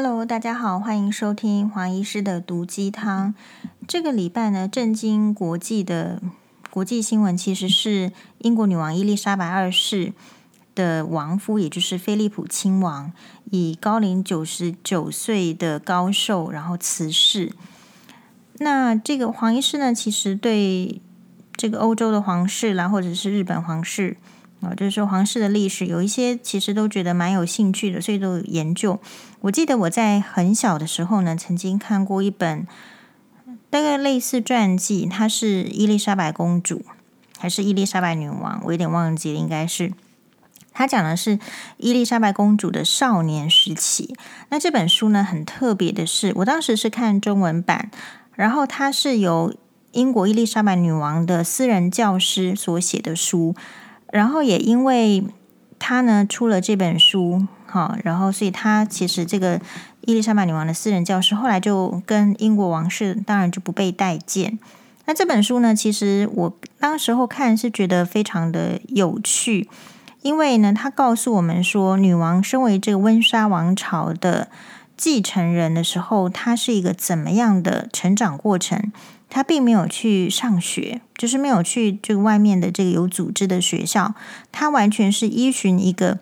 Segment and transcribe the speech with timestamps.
[0.00, 3.34] Hello，大家好，欢迎收听黄医师的毒鸡汤。
[3.88, 6.22] 这个礼拜呢，震惊国际的
[6.70, 10.12] 国际新闻其实是英国女王伊丽莎白二世
[10.76, 13.12] 的亡夫，也就是菲利普亲王，
[13.50, 17.52] 以高龄九十九岁的高寿，然后辞世。
[18.58, 21.02] 那这个黄医师呢，其实对
[21.56, 24.16] 这个欧洲的皇室啦，或者是日本皇室
[24.60, 29.00] 啊，就是说皇室的历史，有一些其实都觉得蛮有兴趣的，所以都有研究。
[29.42, 32.66] 我记得我在很小的时候呢，曾经看过一本
[33.70, 36.82] 大概类似传记，它是伊丽莎白公主
[37.38, 38.60] 还是伊丽莎白女王？
[38.64, 39.92] 我有点忘记了，应该是。
[40.72, 41.38] 它讲的是
[41.76, 44.14] 伊丽莎白公主的少年时期。
[44.48, 47.90] 那这本书呢，很特别的是，我当时是看中文版，
[48.34, 49.54] 然后它是由
[49.92, 53.56] 英国伊丽莎白女王的私人教师所写的书，
[54.12, 55.24] 然后也因为
[55.78, 57.46] 他呢出了这本书。
[57.70, 59.60] 哈，然后所以他其实这个
[60.00, 64.58] 伊丽莎白女王的私人教师，后来就跟英国王室当然就不被待见。
[65.04, 69.68] 那这本书呢，其实我当时候看是觉得非常的有趣，
[70.22, 74.48] 因为呢，他告诉我们说，女王身为这个温莎王朝的
[74.96, 78.90] 继承人的时候，她是一个怎么样的成长过程？
[79.28, 84.14] 他并没有去上学，就是没有去这个外面的这个有组织的学校，
[84.52, 86.18] 他完全是依循一个。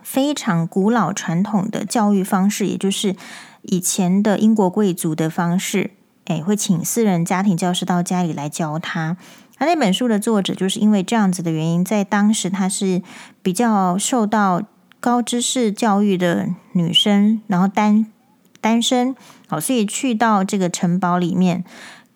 [0.00, 3.14] 非常古老传统的教育方式，也就是
[3.60, 5.90] 以前的英国贵族的方式，
[6.24, 9.18] 诶，会请私人家庭教师到家里来教他。
[9.58, 13.02] 那那本书的作者就是因为这样子的原因，在当时他是
[13.42, 14.62] 比较受到
[14.98, 18.06] 高知识教育的女生，然后单
[18.62, 19.14] 单身，
[19.46, 21.62] 好，所以去到这个城堡里面，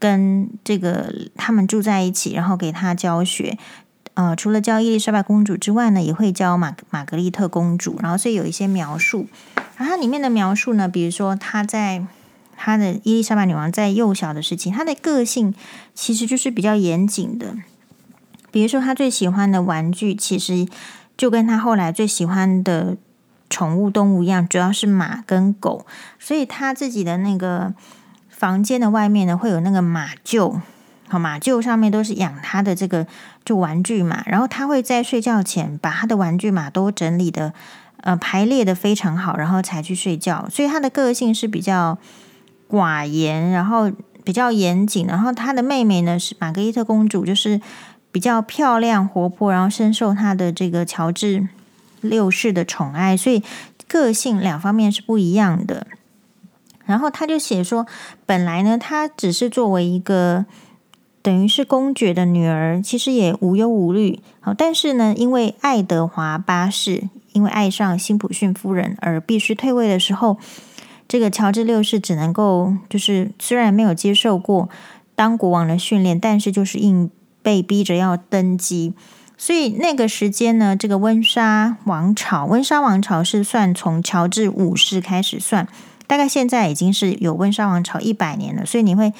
[0.03, 3.57] 跟这个他们住在一起，然后给他教学。
[4.15, 8.01] 呃，除了教伊丽莎白公主之外呢，也会教玛玛格丽特公主。
[8.03, 9.29] 然后，所以有一些描述。
[9.77, 12.05] 然后，它里面的描述呢，比如说她在
[12.57, 15.55] 她的伊丽莎白女王在幼小的时期，她的个性
[15.95, 17.55] 其实就是比较严谨的。
[18.51, 20.67] 比如说，她最喜欢的玩具，其实
[21.17, 22.97] 就跟她后来最喜欢的
[23.49, 25.87] 宠物动物一样，主要是马跟狗。
[26.19, 27.73] 所以，她自己的那个
[28.43, 30.61] 房间的外面呢，会有那个马厩。
[31.07, 33.07] 好，马厩上面都是养他的这个
[33.45, 37.55] 就玩具马，然后他会在睡觉前把他的玩具马都整理的
[37.99, 40.49] 呃排列的非常好，然后才去睡觉。
[40.51, 41.97] 所以他的个性是比较
[42.69, 43.93] 寡言，然后
[44.25, 45.07] 比较严谨。
[45.07, 47.61] 然后他的妹妹呢是玛格丽特公主，就是
[48.11, 51.47] 比较漂亮活泼，然后深受他的这个乔治
[52.01, 53.41] 六世的宠爱，所以
[53.87, 55.87] 个性两方面是不一样的。
[56.85, 57.87] 然后他就写说，
[58.27, 60.47] 本来呢，他只是作为一个。
[61.25, 64.19] 等于是公爵的女儿，其实也无忧无虑。
[64.41, 70.37] 好，但是呢，因为爱德华八世因为爱上辛普逊夫人而必须退位的时候，
[71.07, 74.69] 这个乔治六世只能够就是虽然没有接受过
[75.15, 77.09] 当国王的训练，但是就是硬
[77.41, 78.93] 被逼着要登基。
[79.39, 85.69] 所以那个时间呢，这个温莎王朝，温莎王朝是算从乔治五世开始算，
[86.13, 88.67] 大概现在已经是有温莎王朝一百年了。
[88.67, 89.15] 所以你会。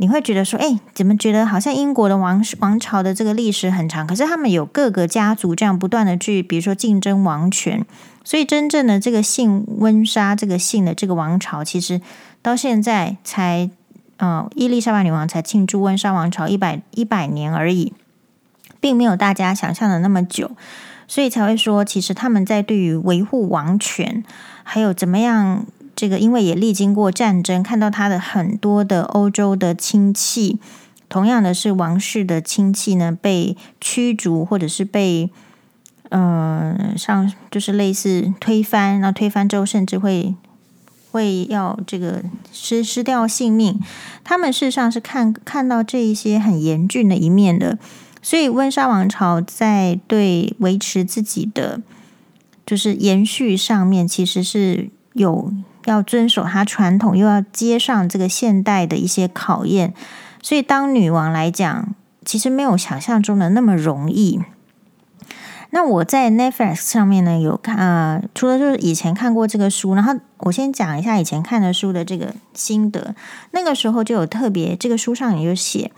[0.00, 4.06] 你会觉得说，哎，怎么觉得好像英国的王王朝的这个历史很长？
[4.06, 7.84] 可是他们有各个家族这样不断的去，比如说竞争王权，
[8.22, 12.00] 所以真正的这个姓温莎这个姓的这个王朝，其实
[12.40, 13.68] 到现在才，
[14.18, 17.92] 呃，伊丽莎白女王才庆祝温莎王朝一百一百年而已，
[18.78, 20.52] 并没有大家想象的那么久，
[21.08, 24.22] 所以才会说，其实他们在对于维护王权，
[24.62, 25.66] 还有怎么样。
[25.98, 30.60] 这个因为也历经过战争，看到他的很多的欧洲的亲戚，
[31.08, 35.28] 同样的是王室的亲戚呢，被驱逐或者是被
[36.10, 40.36] 嗯、呃、上就是类似推翻，那推翻之后甚至会
[41.10, 42.22] 会要这个
[42.52, 43.80] 失失掉性命。
[44.22, 47.76] 他们事实上是看看到这一些很严峻的一面的，
[48.22, 51.82] 所以温莎王朝在对维持自己的
[52.64, 55.52] 就是延续上面，其实是有。
[55.88, 59.94] 要遵守他传统，又要接上这个现代的一些考验，
[60.42, 61.94] 所以当女王来讲，
[62.24, 64.40] 其实没有想象中的那么容易。
[65.70, 73.14] 那我在 Netflix 上面呢有看，呃，除了就是以前看过这个书，然后我先讲一下以前看的书的这个心得。
[73.50, 75.90] 那个时候就有特别，这个书上也有写。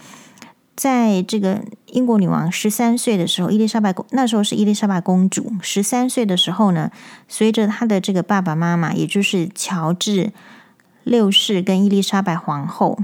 [0.80, 6.90] 在这个英国女王十三岁的时候，伊丽莎白公那时候是伊丽莎白公主十三岁的时候呢，
[7.28, 10.32] 随着她的这个爸爸妈妈，也就是乔治
[11.04, 12.98] 六世跟伊丽莎白皇后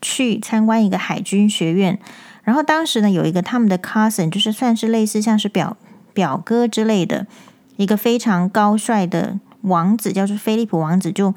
[0.00, 1.96] 去参观一个海军学院，
[2.42, 5.76] 然后当时呢有一个他们的 cousin，就是算是类似像是表
[6.12, 7.28] 表哥之类的，
[7.76, 11.32] 一个非常高帅的王子叫做菲利普王子，就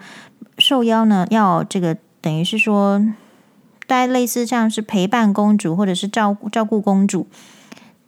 [0.58, 3.06] 受邀呢，要这个等于是说，
[3.88, 7.28] 大概类似像是陪伴公主或者是照顾照顾公主。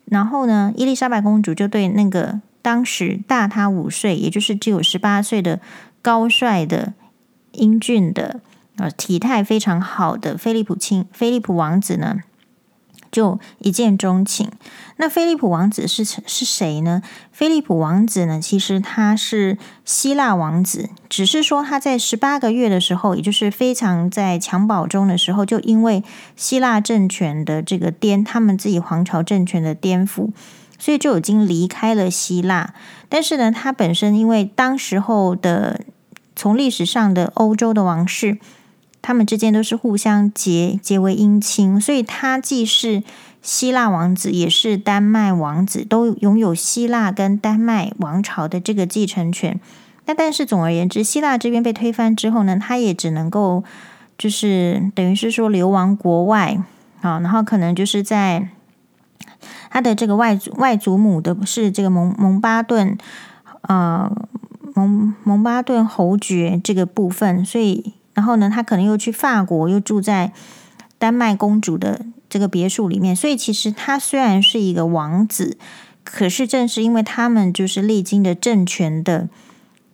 [0.05, 5.59] 然后呢，伊丽莎白公主就对那个当时大她五岁，也就是只有十八岁的
[6.01, 6.93] 高帅的
[7.51, 8.39] 英俊的
[8.77, 12.19] 呃体态非常好的菲利普亲菲利普王子呢，
[13.17, 14.51] 就一见钟情。
[14.97, 17.01] 那菲利普王子是是谁呢？
[17.31, 26.03] 菲利普王子呢，其实他是希腊王子，只是说他在十八个月的时候，也就是非常在襁褓中的时候，就因为
[26.35, 30.29] 希腊政权的这个颠，他们自己皇朝政权的颠覆，
[30.77, 32.75] 所以就已经离开了希腊。
[33.09, 35.81] 但是呢，他本身因为当时候的
[36.35, 38.37] 从历史上的欧洲的王室。
[39.07, 43.01] 他们之间都是互相结结为姻亲，所以他既是
[43.41, 49.57] 希腊王子，也是丹麦王子，都拥有希腊跟丹麦王朝的这个继承权。
[50.07, 53.63] 那但是总而言之，希腊这边被推翻之后呢，他也只能够
[54.17, 56.61] 就是等于是说流亡国外
[56.99, 58.49] 啊，然后可能就是在
[59.69, 62.97] 他的这个外祖外祖母的是这个蒙蒙巴顿
[63.61, 64.11] 呃
[64.75, 67.93] 蒙蒙巴顿侯爵这个部分，所以。
[68.17, 70.33] 然后呢，他可能又去法国，又住在
[70.97, 73.15] 丹麦公主的这个别墅里面。
[73.15, 75.55] 所以，其实他虽然是一个王子，
[76.03, 79.29] 可是正是因为他们就是历经的政权的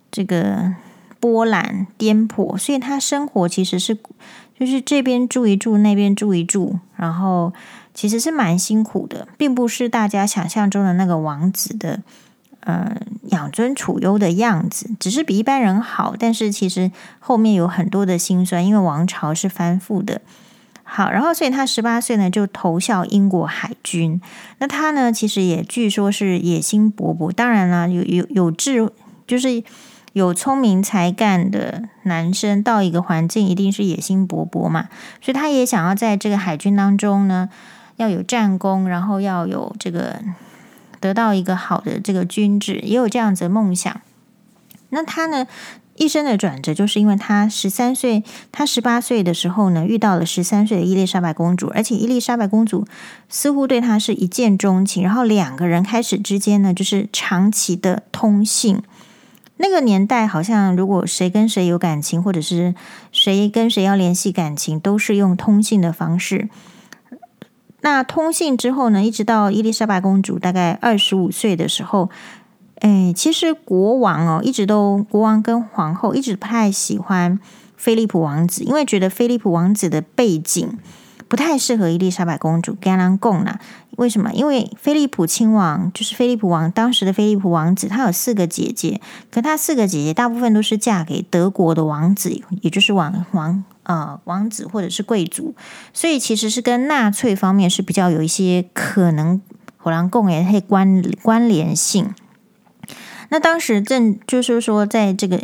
[0.10, 0.74] 这个
[1.20, 3.98] 波澜颠簸，所以他生活其实是
[4.58, 7.52] 就是这边住一住，那边住一住，然后
[7.94, 12.02] 其实是蛮辛苦的，并不是大家想象中的那个王子的。
[12.65, 16.89] 呃，养尊处优的样子，只是比一般人好，但是其实
[17.19, 20.21] 后面有很多的辛酸，因为王朝是翻覆的。
[20.86, 24.21] 好，然后所以他十八岁呢，就投效英国海军。
[24.60, 27.33] 那他呢，其实也据说是野心勃勃。
[27.33, 28.89] 当然了，有有有智，
[29.27, 29.62] 就是
[30.13, 34.88] 有聪明才干的男生，到一个环境一定是野心勃勃嘛。
[35.21, 37.50] 所以他也想要在这个海军当中呢，
[37.98, 40.21] 要有战功，然后要有这个。
[41.04, 44.00] 得到一个好的这个军职，也有这样子的梦想。
[44.92, 45.46] 那他呢，
[45.96, 48.24] 一生的转折，就是因为他十三岁，
[48.54, 52.88] 他十八岁的时候呢，遇到了十三岁的伊丽莎白公主，而且伊丽莎白公主
[53.28, 58.82] 似乎对他是一见钟情，然后两个人开始之间呢，就是长期的通信。
[59.58, 62.74] 那个年代好像，如果谁跟谁有感情，或者是
[63.12, 66.48] 谁跟谁要联系感情，都是用通信的方式。
[67.84, 72.10] 那通信之后呢，一直到伊丽莎白公主大概二十五岁的时候，
[72.80, 77.38] 哎，其实国王哦，一直都国王跟皇后一直不太喜欢
[77.76, 80.78] 菲利普王子，因为觉得菲利普王子的背景
[81.28, 83.60] 不太适合伊丽莎白公主跟他共呢。
[83.98, 84.31] 为什么？
[84.34, 89.00] 因为菲利普亲王就是菲利普王，当时的菲利普王子，他有四个姐姐，
[89.31, 93.63] 可他四个姐姐大部分都是嫁给德国的王子，也就是王王。
[93.84, 95.54] 呃，王子或者是贵族，
[95.92, 99.42] 所以其实是跟纳粹方面是比较有一些可能
[99.75, 102.16] 火狼共也可以关关联性。
[103.28, 105.42] 那当时正就是说，在这个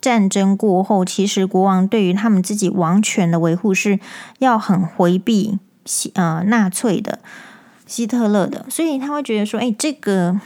[0.00, 3.98] 战争过后，其实国王对于他们自己王权的维护是
[4.38, 5.58] 要很回避
[6.14, 7.18] 呃纳粹的
[7.92, 10.40] 希特勒的，所以他会觉得说，哎，这个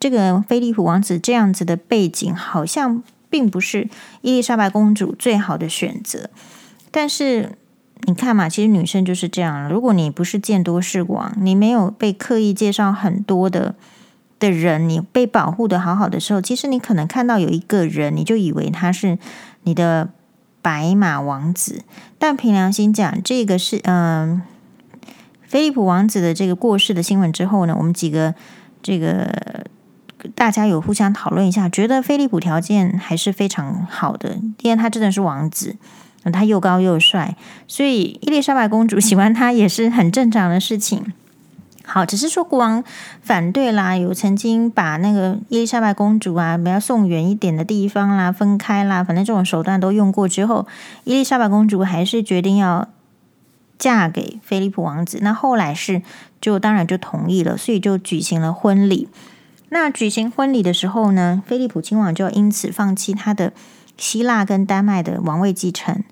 [0.00, 3.90] 这个菲利普王子这样子的背景，好像并不是
[4.22, 6.30] 伊丽莎白公主最好的选择。
[6.90, 7.58] 但是
[8.06, 9.68] 你看嘛，其实女生就是这样。
[9.68, 13.74] 如果你不是见多识广，你没有被刻意介绍很多的
[14.38, 19.18] 的人，你被保护得好好的时候，其实你可能看到有一个人，你就以为他是
[19.64, 20.08] 你的
[20.62, 21.82] 白马王子。
[22.18, 24.40] 但凭良心讲，这个是嗯、
[25.48, 28.34] 菲利普王子的这个过世的新闻之后呢，我们几个
[28.80, 29.66] 这个
[30.36, 35.74] 大家有互相讨论一下，觉得菲利普条件还是非常好的，因为他真的是王子。
[36.30, 37.36] 他又高又帅，
[37.66, 41.14] 所以伊丽莎白公主喜欢他也是很正常的事情。
[41.86, 42.84] 好，只是说国王
[43.22, 50.66] 反对啦，有曾经把那个伊丽莎白公主啊，不要送远一点的地方啦，分开啦，反正这种手段都用过之后，
[51.04, 52.86] 伊丽莎白公主还是决定要
[53.78, 55.18] 嫁给菲利普王子。
[55.22, 56.02] 那后来是
[56.40, 59.08] 就当然就同意了，所以就举行了婚礼。
[59.70, 63.52] 那举行婚礼的时候呢，菲利普亲王就因此放弃他的。
[64.00, 66.04] 希腊跟丹麦的王位继承，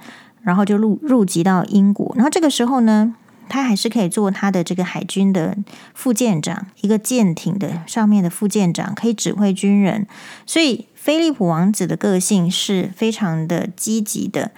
[0.42, 2.12] 然后就入入籍到英国。
[2.16, 3.14] 然后这个时候呢，
[3.48, 5.56] 他还是可以做他的这个海军的
[5.94, 10.04] 副舰长，一个舰艇的上面的副舰长，可以指挥军人。
[10.44, 14.50] 所以，菲利普王子的个性是非常的积极的，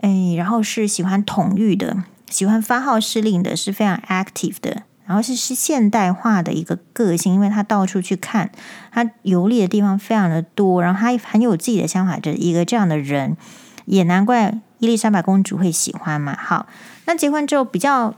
[0.00, 8.50] 哎，然后是喜欢统御的，喜欢发号施令的，是非常 active 的然后是是现代化的一个个性，因为他到处去看，
[8.90, 13.36] 他游历的地方非常的多，然后他很有自己的想法的一个这样的人，
[13.84, 16.36] 也难怪伊丽莎白公主会喜欢嘛。
[16.36, 16.66] 好，
[17.04, 18.14] 那结婚之后比较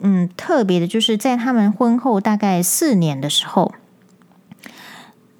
[0.00, 3.72] 嗯特别的就是在他们婚后大概四年的时候，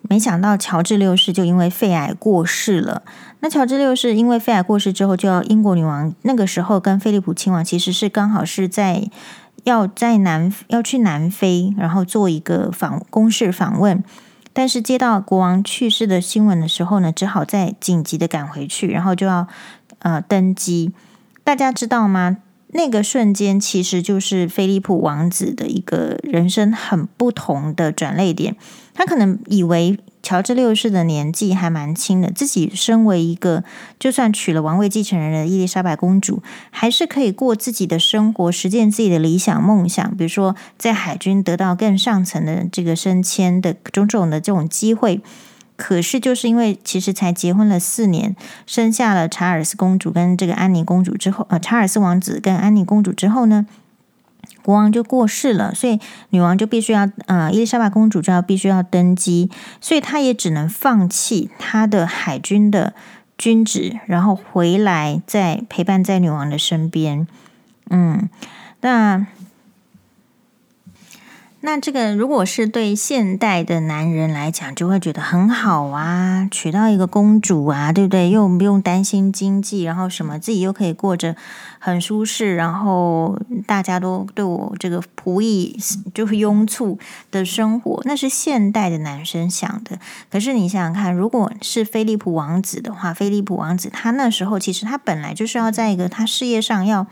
[0.08, 3.02] 没想到乔治六世就因为肺癌过世了。
[3.40, 9.10] 那乔治六世因为肺癌过世之后，就要英国女王那个时候跟菲利普亲王其实是刚好是在。
[9.64, 14.02] 要在南要去南非，然后做一个访公事访问，
[14.54, 19.46] 但是接到国王去世的新闻的时候呢，只好再紧急的赶回去，然后就要
[19.98, 20.92] 呃登基。
[21.44, 22.38] 大家知道吗？
[22.68, 28.56] 那个瞬间其实就是菲利普王子的一个人生很不同的转捩点。
[28.98, 29.96] 他可能以为。
[30.20, 33.64] 乔治六世的年纪还蛮轻的，自己身为一个
[33.98, 45.22] 就算娶了王位继承人的伊丽莎白公主，还是可以过自己的生活，实践自己的理想梦想，比如说在海军得到更上层的这个升迁的种种的这种机会。
[45.76, 48.36] 可是就是因为其实才结婚了四年，
[48.66, 53.64] 生下了查尔斯公主跟这个安妮公主之后，呃，查尔斯王子跟安妮公主之后呢，
[54.68, 55.98] 国王就过世了，所以
[56.28, 62.92] 女王就必须要，呃，伊丽莎白公主就要必须要登基，所以她也只能放弃她的海军的
[63.38, 67.26] 军职，然后回来再陪伴在女王的身边。
[67.88, 68.28] 嗯，
[68.82, 69.26] 那。
[71.60, 78.30] 那这个如果是对现代的男人来讲，就会觉得很好啊，娶到一个公主啊，对不对？
[78.30, 81.34] 又不用担心经济，然后什么自己又可以过着
[81.80, 83.36] 很舒适，然后
[83.66, 85.76] 大家都对我这个仆役
[86.14, 86.96] 就是拥簇
[87.32, 89.98] 的生活，那是现代的男生想的。
[90.30, 97.08] 可是你想想看，如果是菲利普王子的话，菲利普王子他那时候其实他本来就是要在一个他事业上要。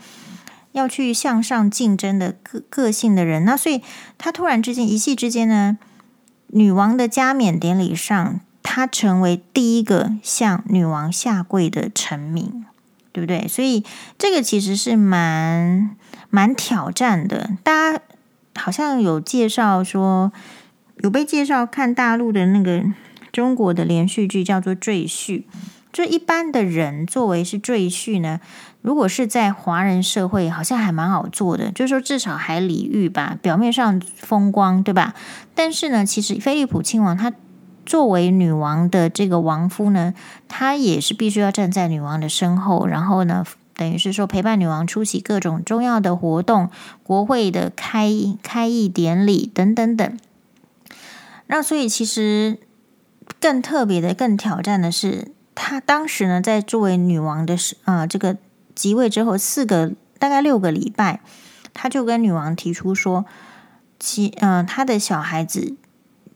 [0.77, 3.81] 要去向上竞争的个个性的人，那所以
[4.19, 5.79] 他突然之间一夕之间呢，
[6.47, 12.63] 女王的加冕典礼上，他成为第一个向女王下跪的臣民，
[13.11, 13.47] 对不对？
[13.47, 13.83] 所以
[14.19, 15.95] 这个其实是蛮
[16.29, 17.49] 蛮挑战的。
[17.63, 18.01] 大家
[18.55, 20.31] 好像有介绍说，
[20.97, 22.83] 有被介绍看大陆的那个
[23.31, 25.39] 中国的连续剧，叫做《赘婿》。
[25.93, 28.39] 就一般的人作为是赘婿呢，
[28.87, 35.13] 如果是在华人社会，好像还蛮好做的，就是说至少还礼遇吧，表面上风光，对吧？
[35.53, 37.33] 但是呢，其实菲利普亲王他
[37.85, 40.13] 作为女王的这个王夫呢，
[40.47, 46.69] 他也是必须要站在女王的身后，然后呢，等于是说陪伴女王出席各种重要的活动，
[47.03, 48.09] 国会的开
[48.41, 50.17] 开议典礼等等等。
[51.47, 52.57] 那所以其实
[53.41, 55.33] 更特别的、更挑战的是。
[55.59, 58.37] 他当时呢，在作为女王的时，呃，这个
[58.77, 61.19] 即位之后四个大概六个礼拜，
[61.73, 63.25] 他就跟女王提出说，
[63.99, 65.75] 其，呃，他的小孩子，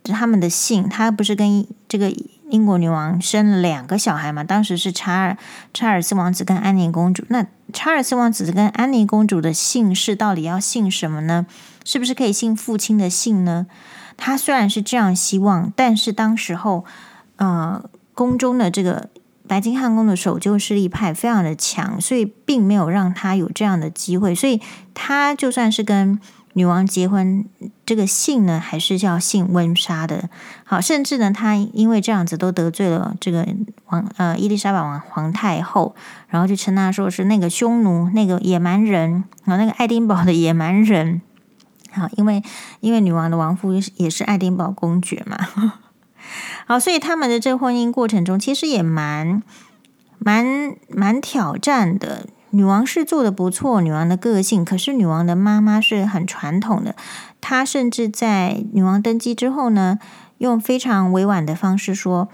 [0.04, 2.12] 他们的姓，他不是跟这个
[2.50, 4.44] 英国女王生了两个小孩嘛？
[4.44, 5.38] 当时是查尔
[5.72, 11.46] 查尔斯王子跟安妮公主，那查尔斯王子跟安妮公主的姓氏到底要姓什么呢？
[11.86, 13.68] 是不是可以姓父亲的姓呢？
[14.18, 16.84] 他虽然是这样希望，但是当时候，
[17.36, 17.84] 呃。
[18.14, 19.10] 宫中的这个
[19.52, 24.34] 白金汉宫的守旧势力派非常的强，所以并没有让他有这样的机会。
[24.34, 24.62] 所以
[24.94, 26.18] 他就算是跟
[26.54, 27.44] 女王结婚，
[27.86, 30.30] 这个姓呢还是叫姓温莎的。
[30.64, 33.46] 好，甚至呢，他因为这样子都得罪了这个
[33.88, 35.94] 王呃伊丽莎白王皇太后，
[36.30, 41.22] 然后就称他说是那个匈奴、那个野蛮人啊，那个爱丁堡的野蛮人。
[41.92, 42.42] 好，因为
[42.80, 45.36] 因为女王的亡夫也是爱丁堡公爵嘛。
[46.66, 49.42] 好，所以他们的这婚姻过程中，其实也蛮
[50.20, 52.28] 蛮蛮挑战的。
[52.54, 56.94] 女王是做的不错，女王的个性，可是女王的妈妈是很传统的。
[57.40, 60.00] 她甚至在女王登基之后呢，
[60.40, 62.28] 用非常委婉的方式说：“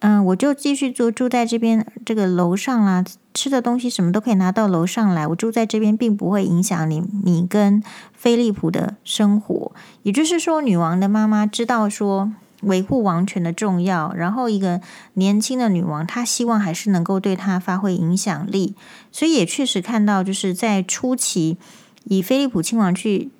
[0.00, 3.04] 嗯、我就继续住住在这边这个楼上啦，
[3.34, 5.26] 吃的东西什么都可以拿到楼上来。
[5.26, 7.82] 我住在这边，并不会影响你你跟
[8.14, 12.32] 菲利普的生活。”也就是说，女王的妈妈知道说。
[12.62, 14.80] 维护王权的重要，然后一个
[15.14, 18.74] 年轻的女王，她希望还是能够对她发挥影响力，
[19.12, 21.56] 所以也确实看到，就是在初期
[22.04, 23.30] 以菲利普亲王去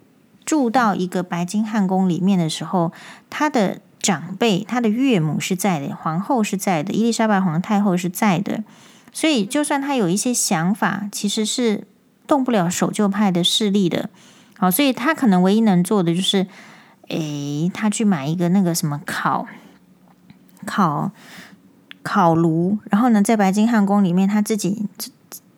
[0.45, 2.93] 住到一个白金汉宫里面的时候，
[3.29, 8.63] 他的长辈，他的岳母是在的，皇后是在的，伊丽莎白皇太后是在的，
[9.13, 11.85] 所以就算他有一些想法，其实是
[12.29, 14.11] 动不了守旧派的势力的。
[14.57, 16.47] 好，所以他可能唯一能做的就是。
[17.09, 19.47] 诶，他去买一个那个什么烤
[20.67, 21.11] 烤
[22.03, 24.87] 烤炉，然后呢，在白金汉宫里面，他自己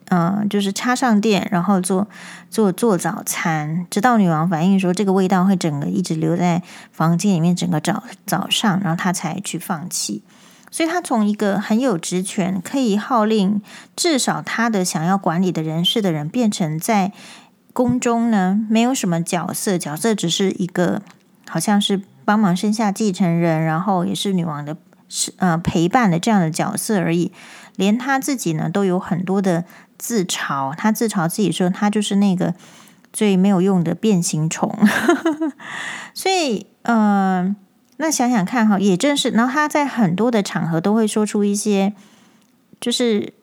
[0.09, 2.09] 呃，就是插上电，然后做
[2.51, 10.23] 做做早餐，直到女王反映说这个味道会整个一直留在房间里面，整个早早上，然后他才去放弃。
[10.73, 13.61] 所以，他从一个很有职权，可以号令
[13.97, 17.13] 至少他的想要管理的人事的人，变成在
[17.73, 21.03] 宫中呢，没有什么角色，角色只是一个
[21.51, 24.77] 好像是帮忙生下继承人，然后也是女王的
[25.09, 27.33] 是呃陪伴的这样的角色而已。
[27.77, 29.65] 连他自己呢，都有很多的。
[30.03, 32.55] 自嘲，他自嘲自己说他就是那个
[33.13, 34.75] 最没有用的变形虫，
[36.15, 37.55] 所以，嗯、
[37.99, 41.93] 那想想看哈，也正是，然后他在很多的场合都会说出一些，
[42.81, 43.35] 就是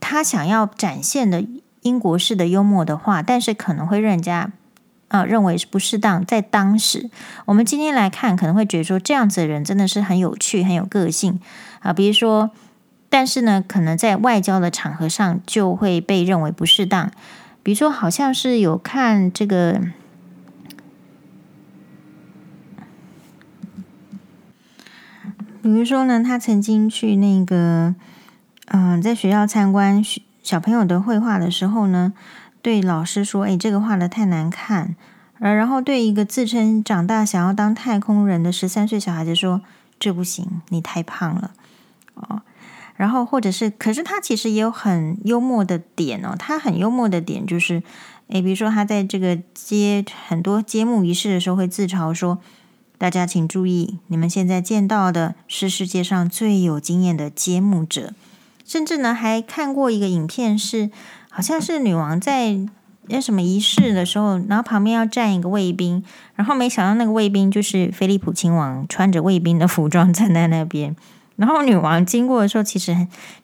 [0.00, 1.42] 他想要展现的
[1.80, 4.52] 英国式的幽默的话，但是可能会让人家
[5.10, 6.24] 啊、认为是不适当。
[6.24, 7.10] 在当时，
[7.44, 11.38] 我们今天来看，可能会觉得说这样子的人真的是很有趣、很有个性
[11.80, 12.50] 啊，比如说。
[13.12, 17.10] 但是呢，可能在外交的场合上就会被认为不适当。
[17.60, 19.80] 比如说，好像是有看这个，
[25.60, 27.96] 比如说呢，他曾经去那个，
[28.66, 30.00] 嗯、在学校参观
[30.44, 32.12] 小朋友的绘画的时候呢，
[32.62, 34.96] 对老师说：“哎，这个画得太难看。”
[35.40, 39.62] 而然后对一个自称长大想要当太空人的十三岁小孩子说
[39.98, 41.52] ：“这不行，你太胖了。”
[42.14, 42.42] 哦。
[42.96, 46.36] 然后，或者是，可是他其实也有很幽默的点哦。
[46.38, 47.82] 他很幽默的点就是，
[48.28, 52.40] 诶，比如说他在这个接很多揭幕仪式的时候，会自嘲说
[52.98, 58.12] ：“大家请注意，你们现在见到的是世界上最有经验的揭幕者。”
[58.66, 60.90] 甚至呢，还看过一个影片，是
[61.30, 62.58] 好像是女王在
[63.06, 70.94] 那什么仪式的时候，然后旁边要站一个卫兵，然后没想到那个卫兵就是菲利普亲王，穿着卫兵的服装站在那边。
[71.36, 72.94] 然后女王经过的时候，其实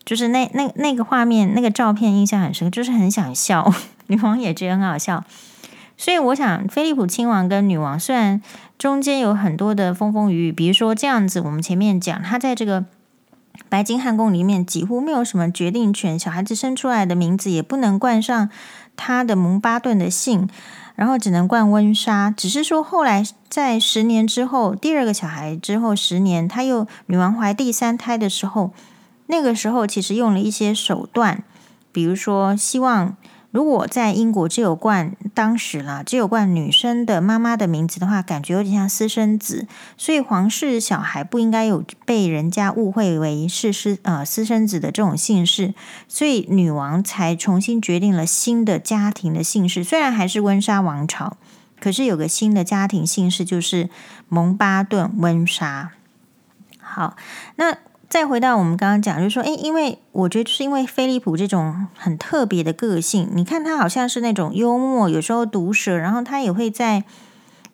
[0.04, 3.72] 就是那那那个画面、那个照片印象很深， 就是很想笑。
[4.08, 5.24] 女王也觉得很好笑，
[5.96, 8.40] 所以我想，菲利普亲王跟女王虽然
[8.78, 12.84] 中间有很多的风风雨雨，比如说这样子，我们前面讲，他在这个
[13.68, 18.48] 白金汉宫里面几乎没有什么决定权，小孩子生出来的名字也不能冠上
[18.96, 20.48] 他的蒙巴顿的姓。
[20.94, 28.72] 然后只能冠温莎，只是说后来在十年之后，第二个小孩之后十年，他又女王怀第三胎的时候，
[29.26, 31.42] 那个时候其实用了一些手段，
[31.92, 33.16] 比如说希望。
[33.50, 45.74] 如果在英国只有冠当时啦，只有冠女生的妈妈的名字的话，感觉有点像私生子，所以皇室小孩不应该有被人家误会为是私呃私生子的这种姓氏，
[46.06, 51.36] 所以女王才重新决定了新的家庭的姓氏，虽然还是温莎王朝，
[51.80, 53.88] 可是有个新的家庭姓氏就是
[54.28, 55.92] 蒙巴顿温莎。
[56.78, 57.16] 好，
[57.56, 57.78] 那。
[58.16, 67.04] 再回到我们刚刚讲，就是说，诶，因为我觉得是因为菲利普这种很特别的个性，你看他好像是那种幽默，有时候毒舌，然后他也会在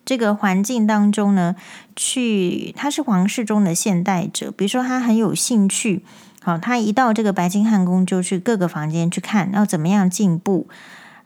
[0.03, 1.55] 这个环境当中呢，
[1.95, 6.03] 去他是皇室中的现代者，比如说他很有兴趣，
[6.41, 10.67] 好，他一到这个白金汉宫就去各个房间去看，要怎么样进步，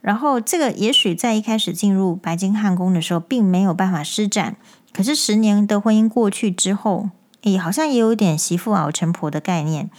[0.02, 4.58] 然后这个也许在一开始进入白金汉宫的时候，并没有办法施展，
[4.94, 7.10] 可是十年的婚姻过去之后。
[7.42, 9.90] 也好像也有点媳妇熬成婆的概念。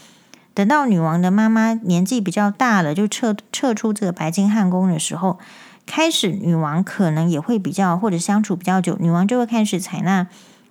[0.55, 5.39] 等到女王的妈妈年纪比较大了，就撤撤出这个白金汉宫的时候，
[5.87, 10.27] 开始女王可能也会比较或者相处比较久，女王就会开始采纳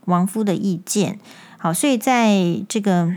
[0.05, 1.19] 王夫的意见。
[1.57, 3.13] 好，所以在这个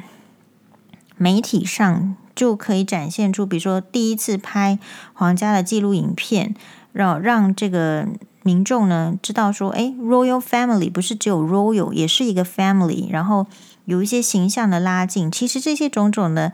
[1.17, 4.79] 媒体上就可以展现出，比如说第一次拍
[5.13, 6.55] 皇家的纪录影片，
[6.93, 8.07] 让让这个。
[8.43, 13.47] 民众呢知道说，诶，Royal Family 不是只有 Royal，也是一个 Family，然后
[13.85, 15.31] 有一些形象的拉近。
[15.31, 16.53] 其实这些种种的，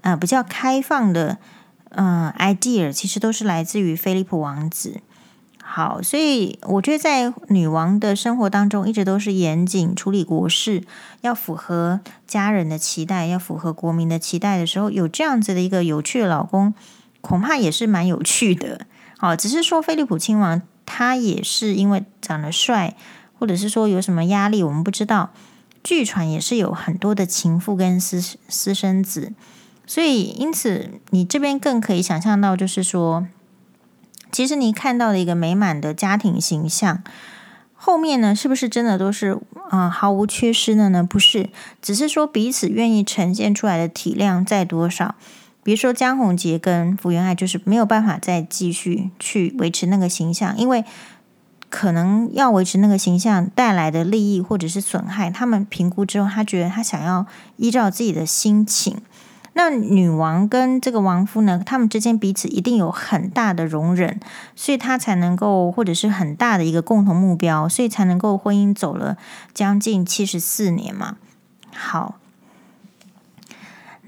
[0.00, 1.38] 呃，比较开放的，
[1.90, 5.00] 呃，idea，其实都是来自于菲利普王子。
[5.62, 10.82] 好，所以我觉得在女王的生活当中，一直都是严谨处理国事，
[11.20, 16.72] 要符合家人的期待，要符合国民的期待的时候，有这样子的一个有趣的老公，
[17.20, 18.86] 恐怕也是蛮有趣的。
[19.18, 20.62] 好，只是说菲利普亲王。
[20.90, 22.96] 他也是因为长得帅，
[23.38, 25.30] 或者是说有什么压力，我们不知道。
[25.84, 29.32] 据传也是有很多的情妇跟私私生子，
[29.86, 33.26] 所以因此你这边更可以想象到，就是说，
[34.32, 37.02] 其实你看到的一个美满的家庭形象，
[37.74, 39.38] 后面呢是不是真的都是
[39.70, 41.04] 啊、毫无缺失的呢？
[41.04, 41.50] 不是，
[41.82, 45.14] 只是说彼此愿意呈现出来的体量在多少。
[45.62, 50.84] 比如说江宏杰跟福原爱就是没有办法再继续去维持那个形象，因为
[51.68, 58.96] 可能要维持那个形象带来的利益或者是损害，他们评估之后，他觉得他想要依照自己的心情。
[59.54, 64.20] 那女王跟这个王夫呢，他们之间彼此一定有很大的容忍，
[64.54, 69.16] 所以他才能够，或者是很大的一个共同目标，所以才能够婚姻走了
[69.52, 71.16] 将近七十四年嘛。
[71.74, 72.20] 好，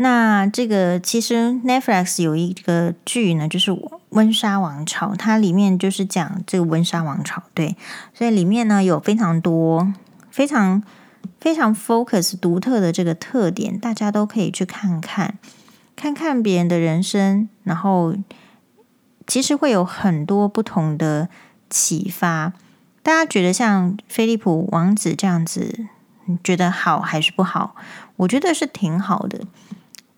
[0.02, 3.70] 那这个其实 Netflix 有一个剧呢，就是
[4.10, 7.76] 《温莎王朝》，它里面就是讲这个温莎王朝，对，
[8.14, 9.92] 所以里面呢有非常多
[10.30, 10.82] 非常。
[11.38, 15.38] 非常 focus 独特的这个特点，大家都可以去看看，
[15.96, 18.14] 看看别人的人生，然后
[19.26, 21.30] 其实会有很多不同的
[21.70, 22.52] 启发。
[23.02, 25.86] 大家觉得像菲利普王子这样子，
[26.44, 27.74] 觉得好还是不好？
[28.16, 29.46] 我觉得是挺好的。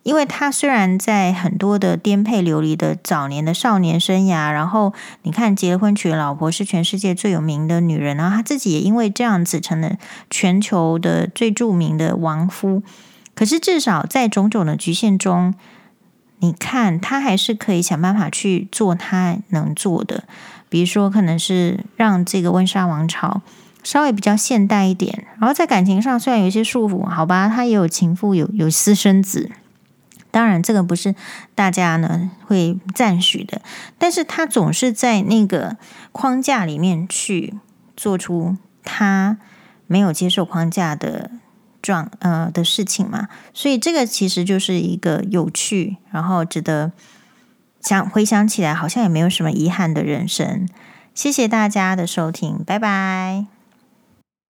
[0.03, 9.97] 因为他虽然在很多的颠沛流离的早年的少年生涯，然后你看结婚娶了老婆是全世界最有名的女人，然后他自己也因为这样子成了
[10.29, 12.83] 全球的最著名的亡夫。
[13.35, 15.55] 可是至少在种种的局限中，
[16.41, 20.25] 你看他还是可以想办法去做他能做的，
[20.69, 23.41] 比如说可能是让这个温莎王朝
[23.85, 29.51] 稍微比较现代一点，然后在感情上虽然有一些束缚，好吧，他也有情妇，有有私生子。
[30.33, 31.14] 当然，这个不是
[31.55, 33.62] 大家呢会赞许的，
[33.99, 35.77] 但是他总是在那个
[36.11, 37.55] 框架里面去
[37.97, 39.38] 做出他
[39.87, 41.31] 没有接受框架的
[41.81, 46.92] 状呃的事情嘛，所以这个其实就是一个有趣，然后值得
[47.81, 50.66] 想回想起来，好像也没有什么遗憾的人生。
[51.14, 53.52] 谢谢大家的收听，拜拜。